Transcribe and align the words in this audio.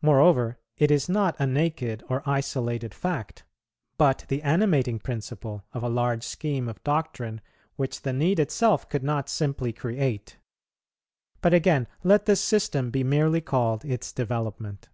Moreover, 0.00 0.58
it 0.78 0.90
is 0.90 1.10
not 1.10 1.36
a 1.38 1.46
naked 1.46 2.02
or 2.08 2.22
isolated 2.24 2.94
fact, 2.94 3.44
but 3.98 4.24
the 4.28 4.40
animating 4.40 4.98
principle 4.98 5.66
of 5.74 5.82
a 5.82 5.90
large 5.90 6.24
scheme 6.24 6.68
of 6.70 6.82
doctrine 6.84 7.42
which 7.76 8.00
the 8.00 8.14
need 8.14 8.38
itself 8.38 8.88
could 8.88 9.02
not 9.02 9.28
simply 9.28 9.74
create; 9.74 10.38
but 11.42 11.52
again, 11.52 11.86
let 12.02 12.24
this 12.24 12.40
system 12.42 12.90
be 12.90 13.04
merely 13.04 13.42
called 13.42 13.84
its 13.84 14.10
development. 14.10 14.88